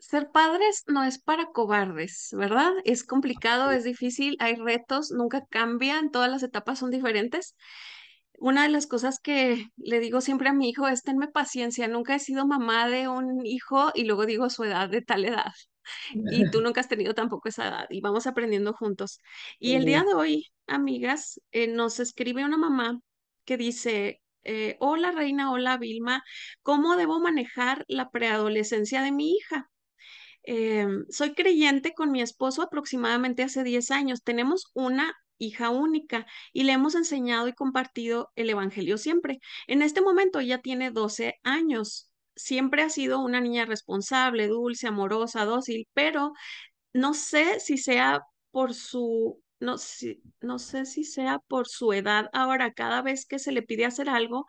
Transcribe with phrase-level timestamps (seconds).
[0.00, 2.72] ser padres no es para cobardes, ¿verdad?
[2.84, 7.54] Es complicado, es difícil, hay retos, nunca cambian, todas las etapas son diferentes.
[8.38, 12.14] Una de las cosas que le digo siempre a mi hijo es tenme paciencia, nunca
[12.14, 15.52] he sido mamá de un hijo y luego digo su edad de tal edad.
[16.12, 19.20] Y tú nunca has tenido tampoco esa edad y vamos aprendiendo juntos.
[19.58, 23.00] Y el día de hoy, amigas, eh, nos escribe una mamá
[23.44, 26.22] que dice, eh, hola Reina, hola Vilma,
[26.62, 29.68] ¿cómo debo manejar la preadolescencia de mi hija?
[30.42, 34.22] Em, soy creyente con mi esposo aproximadamente hace 10 años.
[34.22, 39.40] Tenemos una hija única y le hemos enseñado y compartido el Evangelio siempre.
[39.66, 42.10] En este momento ella tiene 12 años.
[42.34, 46.32] Siempre ha sido una niña responsable, dulce, amorosa, dócil, pero
[46.92, 49.76] no sé si sea por su no,
[50.40, 52.30] no sé si sea por su edad.
[52.32, 54.46] Ahora, cada vez que se le pide hacer algo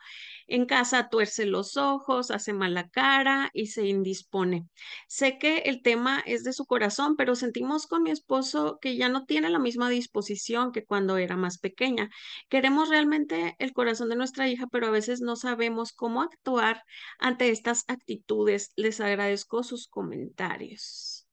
[0.47, 4.67] en casa, tuerce los ojos, hace mala cara y se indispone.
[5.07, 9.09] Sé que el tema es de su corazón, pero sentimos con mi esposo que ya
[9.09, 12.09] no tiene la misma disposición que cuando era más pequeña.
[12.49, 16.83] Queremos realmente el corazón de nuestra hija, pero a veces no sabemos cómo actuar
[17.19, 18.71] ante estas actitudes.
[18.75, 21.27] Les agradezco sus comentarios.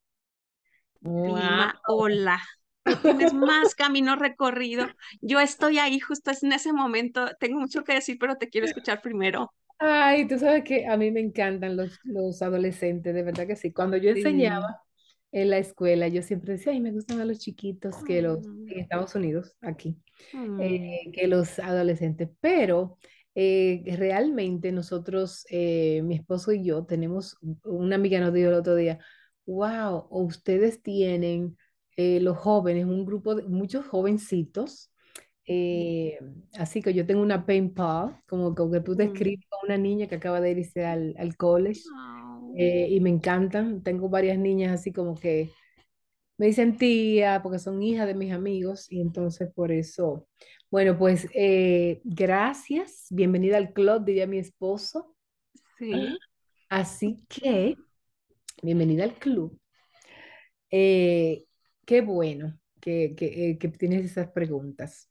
[1.88, 2.40] hola
[3.02, 4.86] tienes más camino recorrido.
[5.20, 7.28] Yo estoy ahí justo en ese momento.
[7.38, 9.52] Tengo mucho que decir, pero te quiero escuchar primero.
[9.78, 13.72] Ay, tú sabes que a mí me encantan los, los adolescentes, de verdad que sí.
[13.72, 14.80] Cuando yo enseñaba
[15.32, 18.68] en la escuela, yo siempre decía, ay, me gustan a los chiquitos que los, mm.
[18.70, 19.98] en Estados Unidos, aquí,
[20.32, 21.12] eh, mm.
[21.12, 22.30] que los adolescentes.
[22.40, 22.96] Pero
[23.34, 28.74] eh, realmente nosotros, eh, mi esposo y yo, tenemos, una amiga nos dijo el otro
[28.76, 28.98] día,
[29.44, 31.58] wow, ustedes tienen
[31.96, 34.92] eh, los jóvenes, un grupo de muchos jovencitos.
[35.46, 36.18] Eh,
[36.58, 40.16] así que yo tengo una pen pal, como, que tú describes a una niña que
[40.16, 41.80] acaba de irse al, al college
[42.56, 43.82] eh, y me encantan.
[43.82, 45.50] Tengo varias niñas así como que
[46.36, 50.26] me dicen tía porque son hijas de mis amigos y entonces por eso.
[50.70, 51.28] Bueno, pues
[52.04, 55.14] gracias, bienvenida al club, diría mi esposo.
[55.78, 56.18] Sí.
[56.68, 57.76] Así que,
[58.62, 59.58] bienvenida al club.
[61.86, 65.08] Qué bueno que, eh, tienes esas preguntas.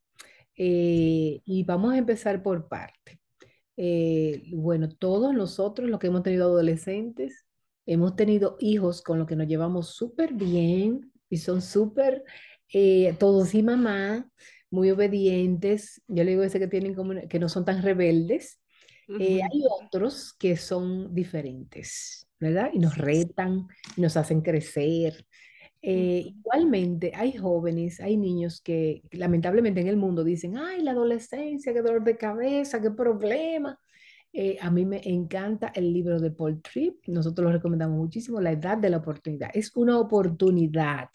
[0.58, 3.20] Eh, y vamos a empezar por parte.
[3.78, 7.46] Eh, bueno, todos nosotros, los que hemos tenido adolescentes,
[7.86, 12.24] hemos tenido hijos con los que nos llevamos súper bien y son súper,
[13.20, 14.30] todos y mamá,
[14.70, 16.02] muy obedientes.
[16.08, 18.60] Yo le digo ese que tienen como que no son tan rebeldes.
[19.08, 22.72] hay otros que son diferentes, ¿verdad?
[22.74, 25.26] Y nos retan, y nos hacen crecer,
[25.88, 31.74] eh, igualmente, hay jóvenes, hay niños que lamentablemente en el mundo dicen, ay, la adolescencia,
[31.74, 33.80] qué dolor de cabeza, qué problema.
[34.34, 38.52] Eh, a mí me encanta el libro de Paul Tripp, nosotros lo recomendamos muchísimo, La
[38.52, 39.52] edad de la oportunidad.
[39.54, 41.10] Es una oportunidad,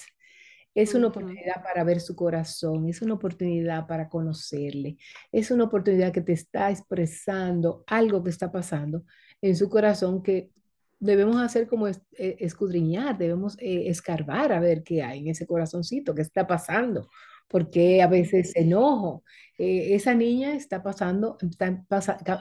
[0.72, 4.98] es una oportunidad para ver su corazón, es una oportunidad para conocerle,
[5.32, 9.02] es una oportunidad que te está expresando algo que está pasando
[9.42, 10.52] en su corazón que
[11.00, 16.14] debemos hacer como eh, escudriñar, debemos eh, escarbar a ver qué hay en ese corazoncito,
[16.14, 17.08] qué está pasando,
[17.48, 19.24] porque a veces enojo.
[19.58, 21.66] Eh, esa niña está pasando, está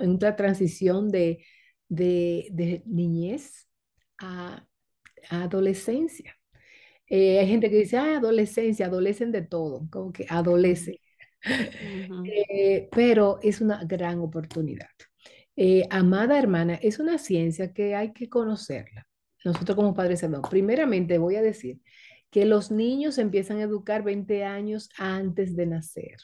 [0.01, 1.43] en una transición de,
[1.87, 3.67] de, niñez
[4.19, 4.65] a,
[5.29, 6.35] adolescencia.
[7.09, 10.95] hay gente que dice, ah, adolescencia, adolecen de todo, como que adolecen.
[12.91, 14.89] pero es una gran oportunidad.
[15.61, 19.05] Eh, amada hermana, es una ciencia que hay que conocerla.
[19.43, 20.49] Nosotros como padres sabemos.
[20.49, 21.81] Primeramente voy a decir
[22.29, 26.15] que los niños empiezan a educar 20 años antes de nacer.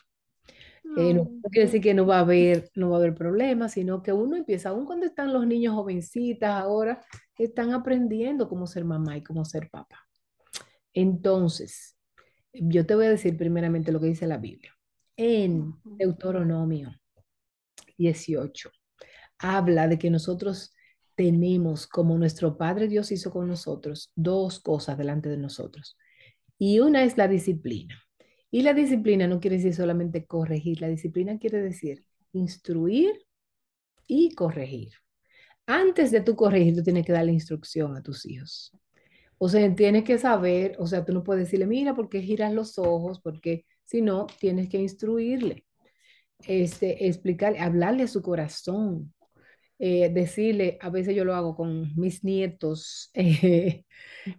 [0.95, 4.01] Eh, no quiere decir que no va a haber, no va a haber problemas, sino
[4.01, 7.05] que uno empieza, aún cuando están los niños jovencitas ahora,
[7.37, 10.07] están aprendiendo cómo ser mamá y cómo ser papá.
[10.93, 11.97] Entonces,
[12.53, 14.71] yo te voy a decir primeramente lo que dice la Biblia.
[15.17, 16.95] En Deuteronomio
[17.97, 18.71] 18,
[19.39, 20.73] habla de que nosotros
[21.15, 25.97] tenemos, como nuestro Padre Dios hizo con nosotros, dos cosas delante de nosotros.
[26.57, 28.01] Y una es la disciplina.
[28.51, 33.25] Y la disciplina no quiere decir solamente corregir, la disciplina quiere decir instruir
[34.07, 34.93] y corregir.
[35.65, 38.71] Antes de tú corregir, tú tienes que darle instrucción a tus hijos.
[39.37, 42.53] O sea, tienes que saber, o sea, tú no puedes decirle, mira, ¿por qué giras
[42.53, 43.19] los ojos?
[43.19, 45.65] Porque si no, tienes que instruirle,
[46.47, 49.13] este, explicarle, hablarle a su corazón,
[49.77, 53.83] eh, decirle, a veces yo lo hago con mis nietos, eh,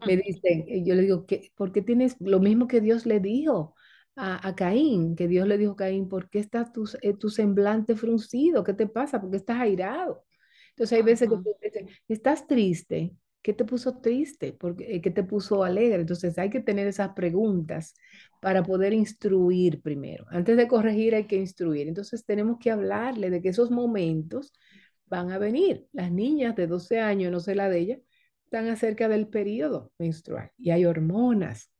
[0.06, 3.20] me dicen, eh, yo le digo, que, ¿por qué tienes lo mismo que Dios le
[3.20, 3.74] dijo
[4.16, 5.14] a, Caín?
[5.14, 6.84] Que Dios le dijo a Caín, ¿por qué está tu,
[7.18, 8.64] tu semblante fruncido?
[8.64, 9.20] ¿Qué te pasa?
[9.20, 10.24] ¿Por qué estás airado?
[10.70, 13.14] Entonces hay veces que tú dices, estás triste.
[13.46, 14.58] ¿Qué te puso triste?
[14.80, 16.00] Eh, ¿Qué te puso alegre?
[16.00, 17.94] Entonces hay que tener esas preguntas
[18.40, 20.26] para poder instruir primero.
[20.30, 21.86] Antes de corregir hay que instruir.
[21.86, 24.52] Entonces tenemos que hablarle de que esos momentos
[25.06, 25.86] van a venir.
[25.92, 27.98] Las niñas de 12 años, no sé la de ella,
[28.44, 31.70] están acerca del periodo menstrual y hay hormonas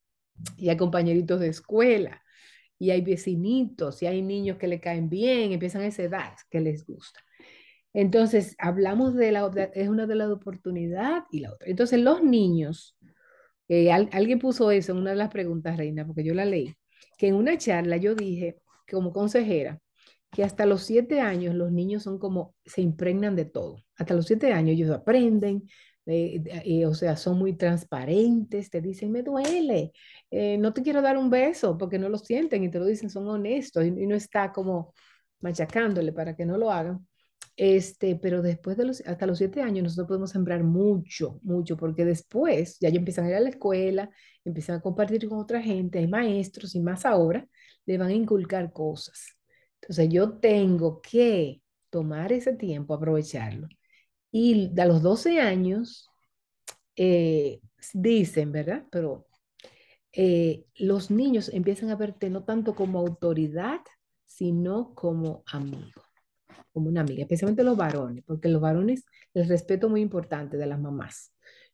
[0.56, 2.23] y hay compañeritos de escuela
[2.78, 6.61] y hay vecinitos y hay niños que le caen bien, empiezan a esa edad que
[6.61, 7.20] les gusta.
[7.93, 11.69] Entonces, hablamos de la, es una de las oportunidades y la otra.
[11.69, 12.99] Entonces, los niños,
[13.69, 16.76] eh, alguien puso eso en una de las preguntas, Reina, porque yo la leí,
[17.17, 18.58] que en una charla yo dije,
[18.90, 19.81] como consejera,
[20.36, 23.82] que hasta los siete años los niños son como, se impregnan de todo.
[23.96, 25.66] Hasta los siete años ellos aprenden,
[26.04, 29.92] eh, eh, o sea, son muy transparentes, te dicen, me duele,
[30.30, 33.08] eh, no te quiero dar un beso porque no lo sienten y te lo dicen,
[33.08, 34.92] son honestos y, no está como
[35.40, 37.06] machacándole para que no lo hagan.
[37.56, 42.04] Este, pero después de los, hasta los siete años nosotros podemos sembrar mucho, mucho, porque
[42.04, 44.10] después ya, ya empiezan a ir a la escuela,
[44.44, 47.46] empiezan a compartir con otra gente, hay maestros y más ahora,
[47.86, 49.35] le van a inculcar cosas.
[49.88, 53.68] Entonces yo tengo que tomar ese tiempo, aprovecharlo
[54.32, 56.08] y a los 12 años,
[56.96, 57.60] eh,
[57.94, 58.84] dicen, ¿verdad?
[58.90, 59.26] Pero
[60.12, 63.80] eh, los niños empiezan a verte no tanto como autoridad,
[64.26, 66.02] sino como amigo,
[66.72, 69.04] como una amiga, especialmente los varones, porque los varones,
[69.34, 71.32] el respeto muy importante de las mamás.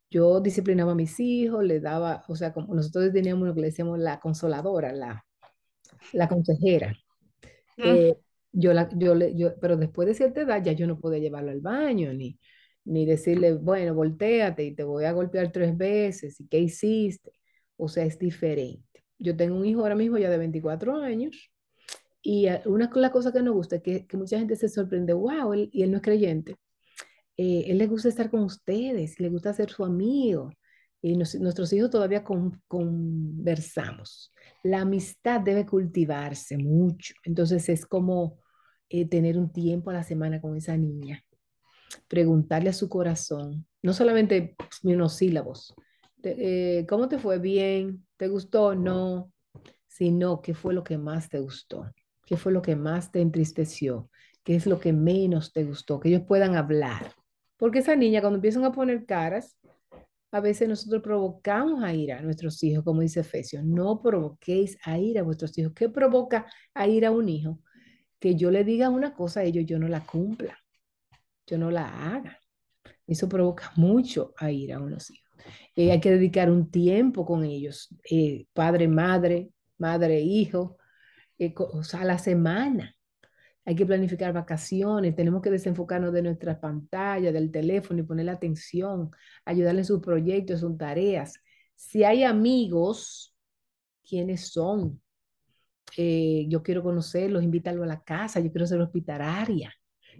[0.09, 3.99] Yo disciplinaba a mis hijos, les daba, o sea, nosotros teníamos lo que le decíamos
[3.99, 5.25] la consoladora, la,
[6.13, 6.95] la consejera.
[7.77, 7.83] Mm.
[7.83, 8.17] Eh,
[8.51, 11.51] yo la, yo le, yo, pero después de cierta edad ya yo no podía llevarlo
[11.51, 12.39] al baño, ni,
[12.85, 17.31] ni decirle, bueno, volteate y te voy a golpear tres veces, ¿y qué hiciste?
[17.77, 19.03] O sea, es diferente.
[19.19, 21.51] Yo tengo un hijo ahora mismo ya de 24 años
[22.21, 25.13] y una de las cosas que nos gusta es que, que mucha gente se sorprende,
[25.13, 26.55] wow, él, y él no es creyente.
[27.37, 30.51] Eh, él le gusta estar con ustedes, le gusta ser su amigo.
[31.05, 34.33] Y nuestros hijos todavía conversamos.
[34.63, 37.13] La amistad debe cultivarse mucho.
[37.25, 38.39] Entonces es como
[38.87, 41.21] eh, tener un tiempo a la semana con esa niña,
[42.07, 45.75] preguntarle a su corazón, no solamente unos sílabos,
[46.23, 47.37] eh, ¿cómo te fue?
[47.37, 48.73] Bien, ¿te gustó?
[48.73, 49.29] No,
[49.87, 51.91] sino qué fue lo que más te gustó,
[52.25, 54.09] qué fue lo que más te entristeció,
[54.41, 57.11] qué es lo que menos te gustó, que ellos puedan hablar.
[57.57, 59.57] Porque esa niña cuando empiezan a poner caras,
[60.33, 64.97] a veces nosotros provocamos a ir a nuestros hijos, como dice Efesios, no provoquéis a
[64.97, 65.73] ir a vuestros hijos.
[65.73, 67.59] ¿Qué provoca a ir a un hijo?
[68.23, 70.57] que yo le diga una cosa a ellos, yo no la cumpla,
[71.45, 72.39] yo no la haga.
[73.05, 75.29] Eso provoca mucho a ir a unos hijos.
[75.75, 80.77] Eh, hay que dedicar un tiempo con ellos, eh, padre, madre, madre, hijo,
[81.37, 82.95] eh, o sea, a la semana.
[83.65, 89.09] Hay que planificar vacaciones, tenemos que desenfocarnos de nuestra pantalla, del teléfono y poner atención,
[89.45, 91.35] ayudarle en sus proyectos, sus tareas.
[91.75, 93.35] Si hay amigos,
[94.07, 95.01] ¿quiénes son?
[95.97, 99.73] Eh, yo quiero conocerlos, invítalo a la casa, yo quiero ser hospitalaria,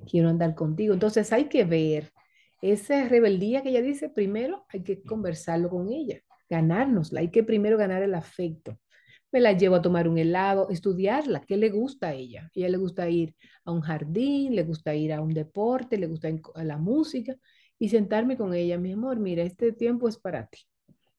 [0.10, 0.94] quiero andar contigo.
[0.94, 2.14] Entonces hay que ver
[2.62, 7.78] esa rebeldía que ella dice, primero hay que conversarlo con ella, ganárnosla, hay que primero
[7.78, 8.80] ganar el afecto.
[9.34, 12.46] Me la llevo a tomar un helado, estudiarla, ¿qué le gusta a ella?
[12.46, 13.36] A ella le gusta ir
[13.66, 17.36] a un jardín, le gusta ir a un deporte, le gusta a la música
[17.80, 20.60] y sentarme con ella, mi amor, mira, este tiempo es para ti.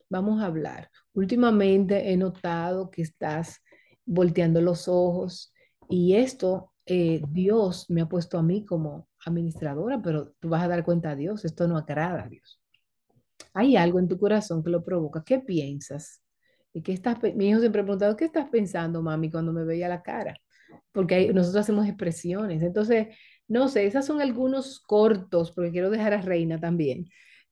[0.09, 0.91] Vamos a hablar.
[1.13, 3.61] Últimamente he notado que estás
[4.07, 5.53] volteando los ojos.
[5.89, 10.69] Y esto eh, Dios me ha puesto a mí como administradora, pero tú vas a
[10.69, 12.61] dar cuenta a Dios, esto no agrada a Dios.
[13.55, 15.23] Hay algo en tu corazón que lo provoca.
[15.25, 16.24] ¿Qué piensas?
[16.75, 19.89] ¿Y qué estás, mi hijo siempre ha preguntado, ¿qué estás pensando, mami, cuando me veía
[19.89, 20.37] la cara?
[20.91, 22.63] Porque nosotros hacemos expresiones.
[22.63, 23.17] Entonces,
[23.47, 27.07] no sé, esos son algunos cortos, porque quiero dejar a Reina también,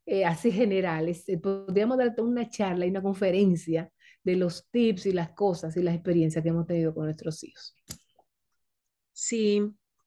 [0.06, 1.28] eh, así generales.
[1.28, 3.90] Eh, podríamos darte una charla y una conferencia
[4.24, 7.76] de los tips y las cosas y las experiencias que hemos tenido con nuestros hijos.
[9.12, 9.62] Sí,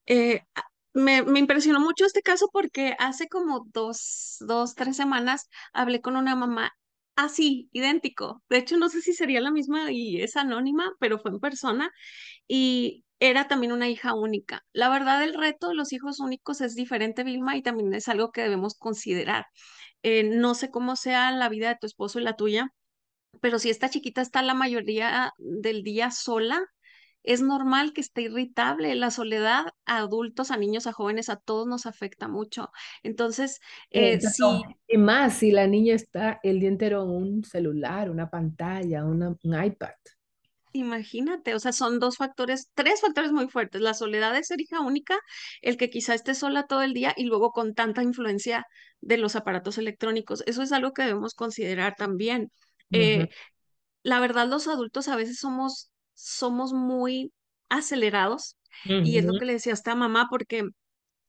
[0.07, 0.41] eh,
[0.93, 6.35] me, impresionó mucho este caso porque hace como dos, dos, tres semanas hablé con una
[6.35, 6.73] mamá
[7.15, 8.43] así, idéntico.
[8.49, 11.91] De hecho, no sé si sería la misma y es anónima, pero fue en persona
[12.47, 14.65] y era también una hija única.
[14.73, 18.31] La verdad, el reto de los hijos únicos es diferente, Vilma, y también es algo
[18.31, 19.45] que debemos considerar.
[20.03, 22.69] Eh, no sé cómo sea la vida de tu esposo y la tuya,
[23.41, 26.65] pero si esta chiquita está la mayoría del día sola,
[27.25, 28.95] es normal que esté irritable.
[28.95, 32.69] La soledad a adultos, a niños, a jóvenes, a todos nos afecta mucho.
[33.03, 34.43] Entonces, eh, sí.
[34.87, 39.37] Y más si la niña está el día entero en un celular, una pantalla, un
[39.43, 39.89] iPad.
[40.75, 43.81] Imagínate, o sea, son dos factores, tres factores muy fuertes.
[43.81, 45.17] La soledad de ser hija única,
[45.61, 48.65] el que quizá esté sola todo el día y luego con tanta influencia
[48.99, 50.43] de los aparatos electrónicos.
[50.47, 52.51] Eso es algo que debemos considerar también.
[52.91, 53.29] Eh,
[54.03, 57.31] la verdad, los adultos a veces somos, somos muy
[57.69, 60.63] acelerados y es lo que le decía a esta mamá porque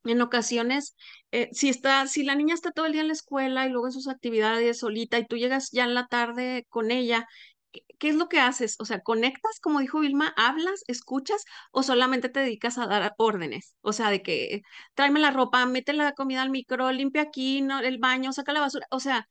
[0.03, 0.95] en ocasiones,
[1.31, 3.87] eh, si está, si la niña está todo el día en la escuela y luego
[3.87, 7.27] en sus actividades solita y tú llegas ya en la tarde con ella,
[7.71, 8.75] ¿qué, qué es lo que haces?
[8.79, 13.75] O sea, ¿conectas, como dijo Vilma, hablas, escuchas o solamente te dedicas a dar órdenes?
[13.81, 14.61] O sea, de que
[14.93, 18.61] tráeme la ropa, mete la comida al micro, limpia aquí, no, el baño, saca la
[18.61, 18.87] basura.
[18.91, 19.27] O sea,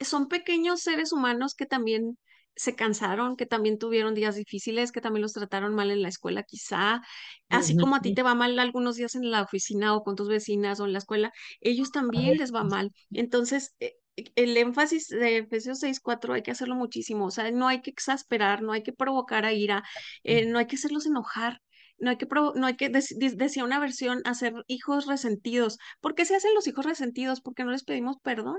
[0.00, 2.18] son pequeños seres humanos que también
[2.56, 6.42] se cansaron, que también tuvieron días difíciles, que también los trataron mal en la escuela
[6.42, 7.00] quizá,
[7.48, 10.28] así como a ti te va mal algunos días en la oficina o con tus
[10.28, 12.92] vecinas o en la escuela, ellos también les va mal.
[13.12, 13.94] Entonces, eh,
[14.34, 17.90] el énfasis de Efesios seis cuatro hay que hacerlo muchísimo, o sea, no hay que
[17.90, 19.82] exasperar, no hay que provocar a ira,
[20.24, 21.60] eh, no hay que hacerlos enojar.
[21.98, 25.76] No hay que, no hay que, dec- de- decía una versión, hacer hijos resentidos.
[26.00, 27.42] ¿Por qué se hacen los hijos resentidos?
[27.42, 28.56] Porque no les pedimos perdón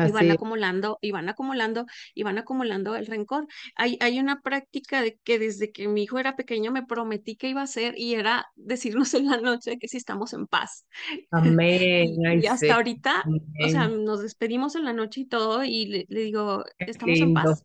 [0.00, 3.46] y van Así acumulando, y van acumulando, y van acumulando el rencor.
[3.76, 7.48] Hay, hay una práctica de que desde que mi hijo era pequeño me prometí que
[7.48, 10.86] iba a hacer y era decirnos en la noche que si estamos en paz.
[11.30, 13.88] Amén, Y, ay, y hasta sí, ahorita, o sea, amén.
[13.88, 17.64] nos despedimos en la noche y todo, y le, le digo, estamos en paz.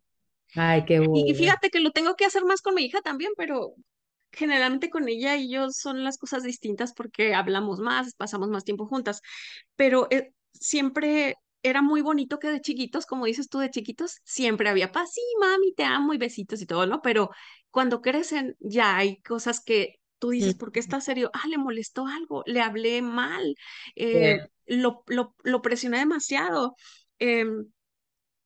[0.56, 1.36] Ay, qué Y, y bueno.
[1.36, 3.74] fíjate que lo tengo que hacer más con mi hija también, pero
[4.32, 8.88] generalmente con ella y yo son las cosas distintas porque hablamos más, pasamos más tiempo
[8.88, 9.22] juntas
[9.76, 14.70] pero eh, siempre era muy bonito que de chiquitos, como dices tú, de chiquitos, siempre
[14.70, 17.02] había paz, sí, mami, te amo y besitos y todo, ¿no?
[17.02, 17.30] Pero
[17.72, 21.30] cuando crecen ya hay cosas que tú dices, ¿por qué está serio?
[21.34, 23.56] Ah, le molestó algo, le hablé mal,
[23.96, 25.04] eh, lo,
[25.44, 26.76] lo presioné demasiado.
[27.20, 27.68] em,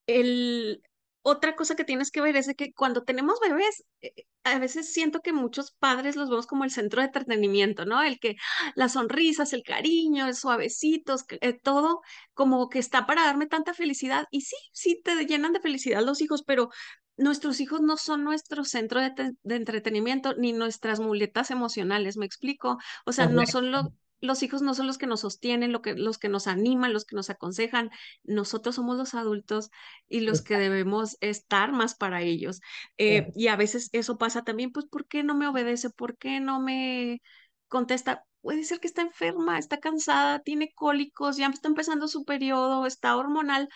[0.07, 0.81] el,
[1.23, 4.13] otra cosa que tienes que ver es de que cuando tenemos bebés, eh,
[4.43, 8.01] a veces siento que muchos padres los vemos como el centro de entretenimiento, ¿no?
[8.03, 8.73] El que ¡ah!
[8.75, 12.01] las sonrisas, el cariño, el suavecitos, eh, todo
[12.33, 14.25] como que está para darme tanta felicidad.
[14.31, 16.69] Y sí, sí te llenan de felicidad los hijos, pero
[17.17, 22.25] nuestros hijos no son nuestro centro de, te- de entretenimiento ni nuestras muletas emocionales, ¿me
[22.25, 22.77] explico?
[23.05, 23.89] O sea, no son lo-
[24.23, 27.03] Los hijos no son los que nos sostienen, lo que, los que nos animan, los
[27.05, 27.89] que nos aconsejan.
[28.23, 29.69] Nosotros somos los adultos
[30.07, 32.61] y los que debemos estar más para ellos.
[32.97, 35.89] Eh, y a veces eso pasa también, pues, ¿por qué no me obedece?
[35.89, 37.21] ¿Por qué no me
[37.67, 38.23] contesta?
[38.41, 43.17] Puede ser que está enferma, está cansada, tiene cólicos, ya está empezando su periodo, está
[43.17, 43.67] hormonal.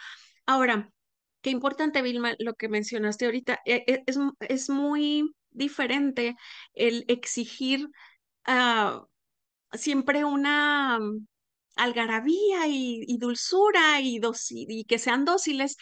[0.45, 0.91] Ahora,
[1.41, 3.59] qué importante, Vilma, lo que mencionaste ahorita.
[3.65, 6.35] eh, eh, es, es muy diferente
[6.73, 7.89] el exigir
[8.45, 9.06] ah,
[9.77, 10.99] siempre una
[11.75, 14.19] algarabía y, y dulzura y,
[14.49, 15.77] y que sean dóciles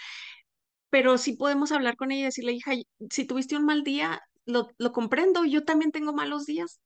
[0.90, 2.72] pero sí podemos hablar con ella y decirle, hija,
[3.10, 6.80] si tuviste un mal día, lo, lo comprendo, yo también tengo malos días,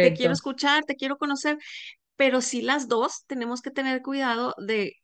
[0.00, 1.58] te quiero escuchar, te quiero conocer,
[2.16, 4.94] pero sí las dos tenemos que tener cuidado de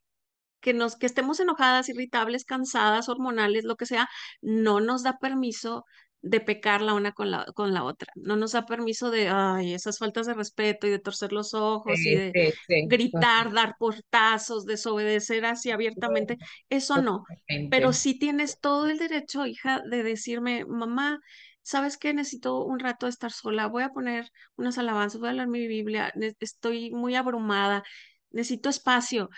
[0.60, 4.08] que nos, que estemos enojadas, irritables, cansadas, hormonales, lo que sea,
[4.42, 5.84] no nos da permiso
[6.22, 9.74] de pecar la una con la, con la otra, no nos da permiso de, ay,
[9.74, 12.86] esas faltas de respeto y de torcer los ojos y de sí, sí.
[12.88, 16.38] gritar, dar portazos, desobedecer así abiertamente,
[16.70, 17.24] eso no.
[17.70, 21.18] Pero sí tienes todo el derecho, hija, de decirme, mamá,
[21.62, 22.14] ¿sabes qué?
[22.14, 25.66] Necesito un rato de estar sola, voy a poner unas alabanzas, voy a leer mi
[25.66, 27.82] Biblia, estoy muy abrumada,
[28.32, 29.30] necesito espacio.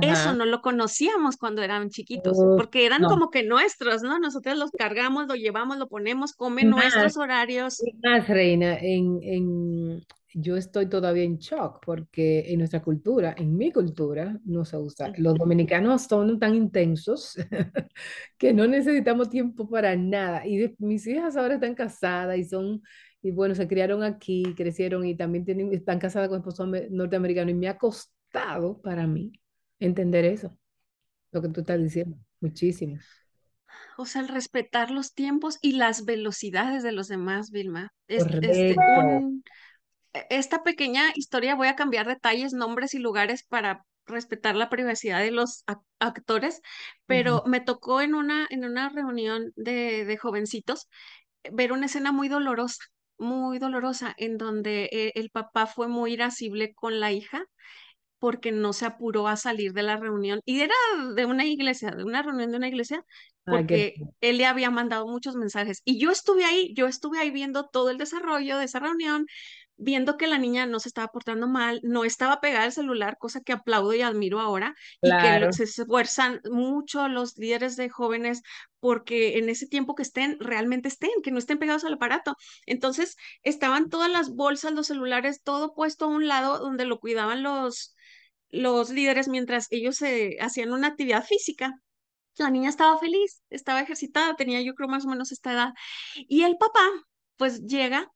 [0.00, 0.32] Eso Ajá.
[0.34, 3.08] no lo conocíamos cuando eran chiquitos, porque eran no.
[3.08, 4.18] como que nuestros, ¿no?
[4.18, 7.78] Nosotros los cargamos, lo llevamos, lo ponemos, come más, nuestros horarios.
[8.02, 13.72] más, Reina, en, en, yo estoy todavía en shock porque en nuestra cultura, en mi
[13.72, 15.12] cultura, no se usa.
[15.16, 17.34] Los dominicanos son tan intensos
[18.38, 20.46] que no necesitamos tiempo para nada.
[20.46, 22.82] Y de- mis hijas ahora están casadas y son,
[23.22, 27.50] y bueno, se criaron aquí, crecieron y también tienen, están casadas con esposos ame- norteamericanos.
[27.52, 28.17] Y me ha costado
[28.82, 29.32] para mí
[29.78, 30.56] entender eso,
[31.32, 33.04] lo que tú estás diciendo, muchísimo.
[33.96, 37.92] O sea, el respetar los tiempos y las velocidades de los demás, Vilma.
[38.06, 39.44] Es- Este, un,
[40.14, 45.20] e- esta pequeña historia voy a cambiar detalles, nombres y lugares para respetar la privacidad
[45.20, 46.62] de los ac- actores,
[47.06, 50.88] pero me tocó en una, en una reunión de, de jovencitos
[51.52, 52.82] ver una escena muy dolorosa,
[53.18, 57.44] muy dolorosa, en donde eh, el papá fue muy irascible con la hija
[58.18, 60.40] porque no se apuró a salir de la reunión.
[60.44, 60.74] Y era
[61.14, 63.04] de una iglesia, de una reunión de una iglesia,
[63.44, 65.80] qué porque él le había mandado muchos mensajes.
[65.84, 69.26] Y yo estuve ahí, yo estuve ahí viendo todo el desarrollo de esa reunión,
[69.76, 73.40] viendo que la niña no se estaba portando mal, no estaba pegada al celular, cosa
[73.40, 78.42] que aplaudo y admiro ahora, y que Claro, se esfuerzan mucho los líderes de jóvenes
[78.80, 82.34] porque en ese tiempo que estén, realmente estén, que no estén pegados al aparato.
[82.66, 87.42] Entonces, estaban todas las bolsas, los celulares, todo puesto a un lado donde lo cuidaban
[87.42, 87.94] los,
[88.50, 91.72] los líderes mientras ellos se hacían una actividad física.
[92.36, 95.72] La niña estaba feliz, estaba ejercitada, tenía yo creo más o menos esta edad.
[96.28, 96.86] Y el papá,
[97.36, 98.10] pues llega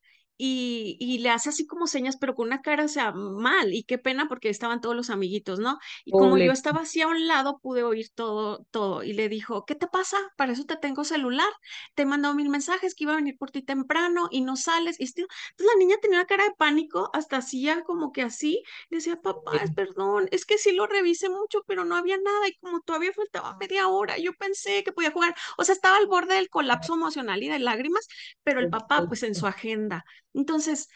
[0.44, 3.72] y, y le hace así como señas, pero con una cara, o sea, mal.
[3.72, 5.78] Y qué pena porque estaban todos los amiguitos, ¿no?
[6.04, 9.04] Y como yo estaba así a un lado, pude oír todo, todo.
[9.04, 10.16] Y le dijo, ¿qué te pasa?
[10.36, 11.48] Para eso te tengo celular.
[11.94, 14.98] Te he mandado mil mensajes que iba a venir por ti temprano y no sales.
[14.98, 15.26] Y Entonces
[15.58, 18.64] la niña tenía una cara de pánico, hasta hacía como que así.
[18.90, 22.56] Decía, papá, es perdón, es que sí lo revisé mucho, pero no había nada y
[22.56, 25.36] como todavía faltaba media hora, yo pensé que podía jugar.
[25.56, 28.08] O sea, estaba al borde del colapso emocional y de lágrimas,
[28.42, 30.04] pero el papá, pues en su agenda.
[30.34, 30.88] Entonces,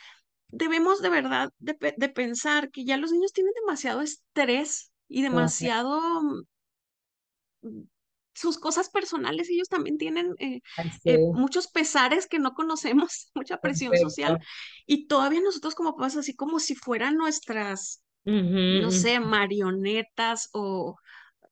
[0.48, 6.00] debemos de verdad de, de pensar que ya los niños tienen demasiado estrés y demasiado
[7.62, 7.82] mm,
[8.34, 10.60] sus cosas personales, ellos también tienen eh,
[11.04, 14.38] eh, muchos pesares que no conocemos, mucha presión social,
[14.86, 18.02] y todavía nosotros como papás, así como si fueran nuestras
[18.78, 20.96] no sé, marionetas o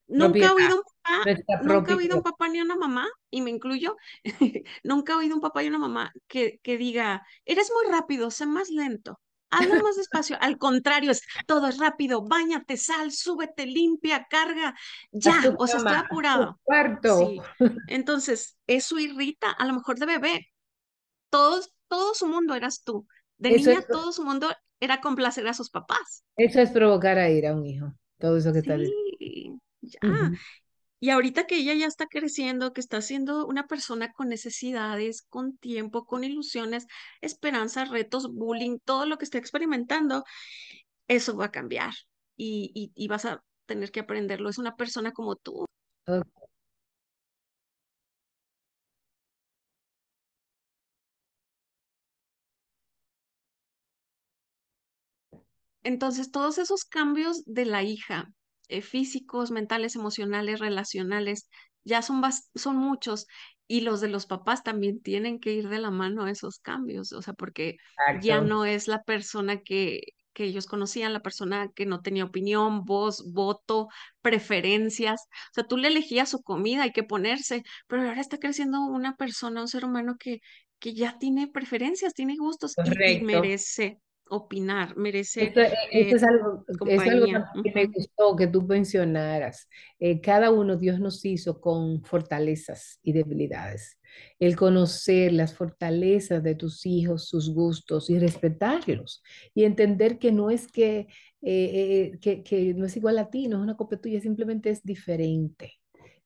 [0.09, 3.43] nunca he oído un papá, nuestra nunca he oído un papá ni una mamá, y
[3.43, 3.97] me incluyo,
[4.85, 8.47] nunca he oído un papá y una mamá que, que diga, eres muy rápido, sé
[8.47, 9.21] más lento.
[9.51, 10.37] Hazlo más despacio.
[10.41, 12.23] Al contrario, es todo es rápido.
[12.27, 14.75] Báñate, sal, súbete, limpia, carga.
[15.13, 16.61] Ya, o sea, estoy apurado.
[17.03, 17.41] Sí.
[17.87, 20.49] Entonces, eso irrita, a lo mejor de bebé.
[21.31, 23.07] Todos, todo su mundo eras tú.
[23.39, 24.49] De Eso es, niña, todo su mundo
[24.81, 26.25] era complacer a sus papás.
[26.37, 27.93] eso es provocar a ir a un hijo.
[28.19, 28.77] Todo eso que está.
[28.77, 30.01] Sí, ya.
[31.05, 35.59] Y ahorita que ella ya está creciendo, que está siendo una persona con necesidades, con
[35.59, 36.87] tiempo, con ilusiones,
[37.21, 40.25] esperanzas, retos, bullying, todo lo que está experimentando,
[41.09, 41.93] eso va a cambiar
[42.37, 44.49] y, y, y vas a tener que aprenderlo.
[44.49, 45.67] Es una persona como tú.
[55.85, 58.33] Entonces, todos esos cambios de la hija,
[58.69, 61.49] eh, físicos, mentales, emocionales, relacionales,
[61.85, 62.23] ya son,
[62.55, 63.27] son muchos.
[63.67, 67.13] Y los de los papás también tienen que ir de la mano a esos cambios,
[67.13, 67.77] o sea, porque
[68.21, 70.03] ya no es la persona que,
[70.35, 73.89] que ellos conocían, la persona que no tenía opinión, voz, voto,
[74.21, 75.23] preferencias.
[75.51, 79.17] O sea, tú le elegías su comida, hay que ponerse, pero ahora está creciendo una
[79.17, 80.41] persona, un ser humano que,
[80.79, 82.75] que ya tiene preferencias, tiene gustos
[83.07, 87.27] y, merece opinar, merece Esto, e- esto eh, es algo, es algo
[87.63, 89.69] que me gustó que tú mencionaras.
[89.99, 93.99] Eh, cada uno Dios nos hizo con fortalezas y debilidades.
[94.39, 99.23] El conocer las fortalezas de tus hijos, sus gustos y respetarlos.
[99.55, 101.07] Y entender que no es que, eh,
[102.13, 104.83] eh, que, que no es igual a ti, no es una copia tuya, simplemente es
[104.85, 105.73] diferente.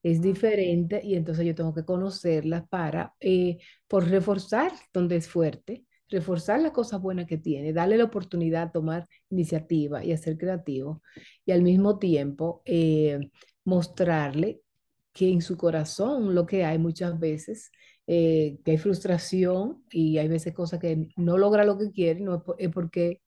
[0.01, 3.57] Es diferente y entonces yo tengo que conocerla para, eh,
[3.87, 8.71] por reforzar donde es fuerte reforzar las cosas buenas que tiene, darle la oportunidad a
[8.71, 11.01] tomar iniciativa y a ser creativo
[11.45, 13.19] y al mismo tiempo eh,
[13.63, 14.61] mostrarle
[15.13, 17.71] que en su corazón lo que hay muchas veces,
[18.07, 22.35] eh, que hay frustración y hay veces cosas que no logra lo que quiere, no
[22.35, 23.21] es, es porque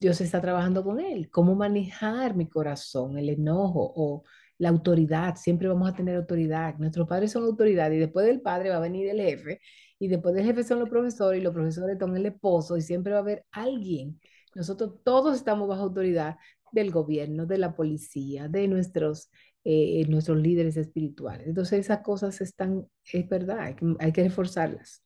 [0.00, 1.30] Dios está trabajando con él.
[1.30, 4.24] ¿Cómo manejar mi corazón, el enojo o
[4.60, 5.36] la autoridad?
[5.36, 6.76] Siempre vamos a tener autoridad.
[6.78, 9.60] Nuestros padres son autoridad y después del padre va a venir el jefe
[9.98, 13.12] y después del jefe son los profesores y los profesores son el esposo y siempre
[13.12, 14.20] va a haber alguien.
[14.54, 16.36] Nosotros todos estamos bajo autoridad
[16.72, 19.30] del gobierno, de la policía, de nuestros,
[19.64, 21.46] eh, nuestros líderes espirituales.
[21.46, 25.02] Entonces esas cosas están, es verdad, hay que, hay que reforzarlas.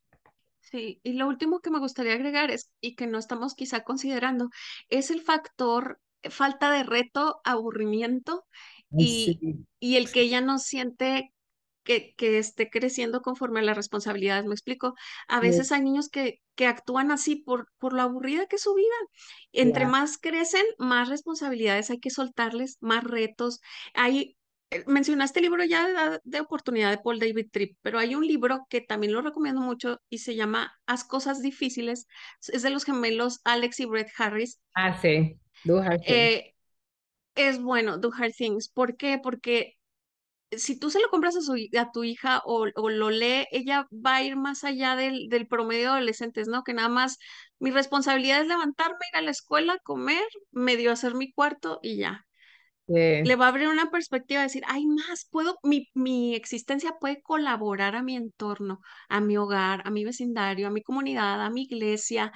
[0.63, 4.51] Sí, y lo último que me gustaría agregar es, y que no estamos quizá considerando,
[4.89, 8.47] es el factor eh, falta de reto, aburrimiento
[8.97, 9.39] Sí.
[9.41, 9.43] y,
[9.81, 11.33] y el que ella no siente
[11.85, 14.47] que, que esté creciendo conforme a las responsabilidades.
[14.47, 14.95] Me explico.
[15.29, 18.63] A Sí, veces hay niños que, que actúan así por, por lo aburrida que es
[18.63, 18.95] su vida.
[19.53, 23.61] Entre más crecen, más responsabilidades hay que soltarles, más retos.
[23.95, 24.37] Hay,
[24.71, 28.27] eh, mencionaste el libro ya de, de oportunidad de Paul David Tripp, pero hay un
[28.27, 32.07] libro que también lo recomiendo mucho y se llama Haz cosas difíciles.
[32.49, 34.61] Es de los gemelos Alex y Brett Harris.
[34.75, 35.39] Ah, sí.
[35.65, 35.83] Do.
[36.01, 36.54] Eh,
[37.35, 38.69] es bueno, Do Hard Things.
[38.69, 39.19] ¿Por qué?
[39.23, 39.75] Porque
[40.53, 43.89] si tú se lo compras a, su, a tu hija o, o lo lee, ella
[43.93, 46.63] va a ir más allá del, del promedio de adolescentes, ¿no?
[46.65, 47.19] Que nada más
[47.59, 52.27] mi responsabilidad es levantarme, ir a la escuela, comer, medio hacer mi cuarto y ya.
[53.21, 57.23] le va a abrir una perspectiva de decir, hay más, puedo, mi, mi existencia puede
[57.23, 61.63] colaborar a mi entorno, a mi hogar, a mi vecindario, a mi comunidad, a mi
[61.63, 62.33] iglesia,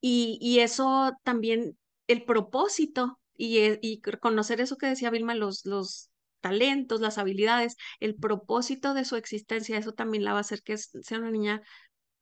[0.00, 1.78] y, y eso también,
[2.08, 7.76] el propósito y, e- y conocer eso que decía Vilma, los, los talentos, las habilidades,
[8.00, 11.62] el propósito de su existencia, eso también la va a hacer que sea una niña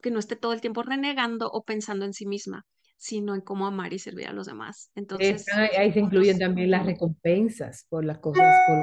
[0.02, 2.64] que no esté todo el tiempo renegando o pensando en sí misma,
[2.96, 4.90] sino en cómo amar y servir a los demás.
[4.94, 8.76] Entonces, ahí, ahí se incluyen también las recompensas por las cosas, por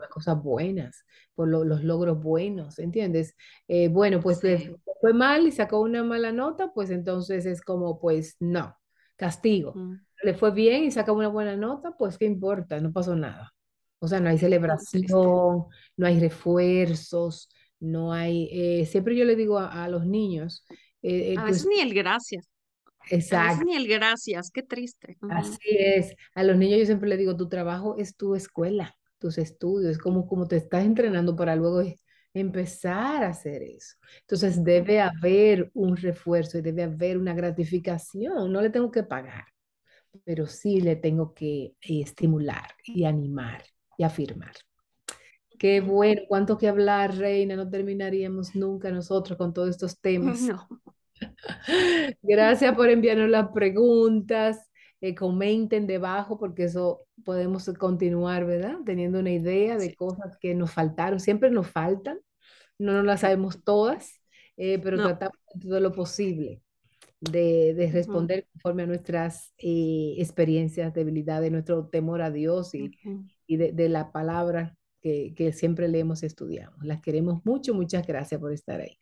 [0.00, 3.36] las cosas buenas, por lo- los logros buenos, ¿entiendes?
[3.68, 4.74] Eh, bueno, pues sí.
[5.00, 8.76] fue mal y sacó una mala nota, pues entonces es como, pues no,
[9.16, 9.84] castigo.
[10.22, 13.54] Le fue bien y sacó una buena nota, pues qué importa, no pasó nada.
[13.98, 17.48] O sea, no hay celebración, no hay refuerzos,
[17.80, 20.64] no hay, eh, siempre yo le digo a, a los niños,
[21.02, 22.48] eh, eh, A veces ni el gracias,
[23.30, 25.18] a veces Exacto, ni el gracias, qué triste.
[25.28, 26.14] así ujú, es.
[26.34, 30.26] A los niños yo siempre les digo, tu trabajo es tu escuela, tus estudios, como,
[30.26, 31.82] como te estás entrenando para luego
[32.34, 33.96] empezar a hacer eso.
[34.20, 38.52] Entonces debe haber un refuerzo y debe haber una gratificación.
[38.52, 39.44] No le tengo que pagar,
[40.24, 43.62] pero sí le tengo que eh, estimular y animar
[43.98, 44.54] y afirmar.
[45.58, 50.40] Qué bueno, cuánto que hablar, Reina, no terminaríamos nunca nosotros con todos estos temas.
[50.42, 50.68] No.
[52.22, 54.70] Gracias por enviarnos las preguntas.
[55.00, 58.78] Eh, comenten debajo porque eso podemos continuar, ¿verdad?
[58.84, 59.94] Teniendo una idea de Sí.
[59.94, 61.20] cosas que nos faltaron.
[61.20, 62.18] Siempre nos faltan,
[62.78, 64.20] no nos las sabemos todas,
[64.56, 65.04] eh, pero No.
[65.04, 66.62] tratamos de todo lo posible
[67.20, 72.92] de, de responder conforme a nuestras eh, experiencias, debilidades, nuestro temor a Dios y,
[73.46, 76.84] y de, de la palabra que, que siempre leemos y estudiamos.
[76.84, 77.74] Las queremos mucho.
[77.74, 78.98] Muchas gracias por estar ahí.